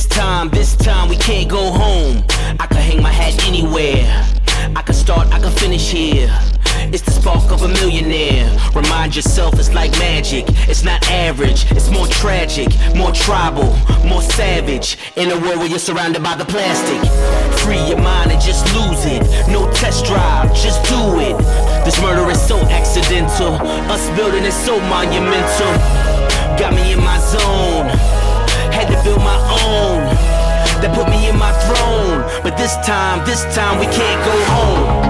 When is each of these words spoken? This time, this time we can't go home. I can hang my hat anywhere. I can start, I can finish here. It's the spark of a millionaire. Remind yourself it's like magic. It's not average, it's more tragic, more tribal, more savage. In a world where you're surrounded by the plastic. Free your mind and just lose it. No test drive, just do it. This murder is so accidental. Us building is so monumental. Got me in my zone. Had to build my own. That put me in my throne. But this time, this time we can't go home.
This 0.00 0.08
time, 0.08 0.48
this 0.48 0.76
time 0.76 1.10
we 1.10 1.16
can't 1.16 1.46
go 1.46 1.70
home. 1.70 2.24
I 2.58 2.66
can 2.66 2.78
hang 2.78 3.02
my 3.02 3.12
hat 3.12 3.46
anywhere. 3.46 4.08
I 4.74 4.80
can 4.80 4.94
start, 4.94 5.28
I 5.28 5.38
can 5.38 5.52
finish 5.52 5.90
here. 5.90 6.34
It's 6.88 7.02
the 7.02 7.10
spark 7.10 7.52
of 7.52 7.64
a 7.64 7.68
millionaire. 7.68 8.48
Remind 8.74 9.14
yourself 9.14 9.58
it's 9.58 9.74
like 9.74 9.90
magic. 9.98 10.46
It's 10.70 10.82
not 10.84 11.06
average, 11.10 11.70
it's 11.72 11.90
more 11.90 12.06
tragic, 12.06 12.68
more 12.96 13.12
tribal, 13.12 13.76
more 14.02 14.22
savage. 14.22 14.96
In 15.16 15.32
a 15.32 15.38
world 15.38 15.58
where 15.58 15.68
you're 15.68 15.78
surrounded 15.78 16.22
by 16.22 16.34
the 16.34 16.46
plastic. 16.46 17.00
Free 17.60 17.84
your 17.86 18.00
mind 18.00 18.32
and 18.32 18.40
just 18.40 18.64
lose 18.72 19.04
it. 19.04 19.20
No 19.52 19.70
test 19.70 20.06
drive, 20.06 20.48
just 20.54 20.82
do 20.88 21.20
it. 21.20 21.36
This 21.84 22.00
murder 22.00 22.24
is 22.30 22.40
so 22.40 22.56
accidental. 22.72 23.52
Us 23.92 24.08
building 24.16 24.44
is 24.44 24.56
so 24.64 24.80
monumental. 24.80 25.72
Got 26.56 26.72
me 26.72 26.94
in 26.94 27.00
my 27.00 27.18
zone. 27.18 28.29
Had 28.80 28.96
to 28.96 29.04
build 29.04 29.18
my 29.18 29.36
own. 29.68 30.00
That 30.80 30.96
put 30.96 31.10
me 31.10 31.28
in 31.28 31.36
my 31.36 31.52
throne. 31.68 32.24
But 32.42 32.56
this 32.56 32.76
time, 32.76 33.22
this 33.26 33.44
time 33.54 33.78
we 33.78 33.84
can't 33.84 34.24
go 34.24 34.44
home. 34.54 35.09